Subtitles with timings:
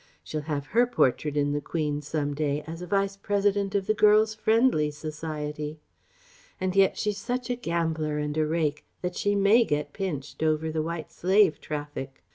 [0.23, 3.93] She'll have her portrait in the Queen some day as a Vice President of the
[3.93, 5.79] Girls' Friendly Society!...
[6.59, 10.71] And yet she's such a gambler and a rake that she may get pinched over
[10.71, 12.23] the White Slave traffic....